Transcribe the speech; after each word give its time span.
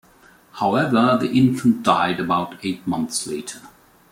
However, 0.53 1.15
the 1.21 1.29
infant 1.31 1.83
died 1.83 2.19
about 2.19 2.55
eight 2.65 2.87
months 2.87 3.27
later. 3.27 3.59